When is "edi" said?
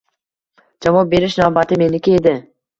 2.23-2.37